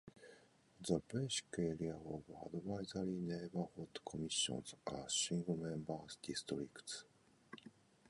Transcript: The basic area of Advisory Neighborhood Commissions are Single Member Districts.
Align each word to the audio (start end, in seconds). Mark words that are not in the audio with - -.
The 0.87 0.99
basic 1.09 1.53
area 1.59 1.93
of 1.93 2.23
Advisory 2.55 3.19
Neighborhood 3.19 3.99
Commissions 4.03 4.73
are 4.87 5.07
Single 5.07 5.57
Member 5.57 5.99
Districts. 6.23 7.03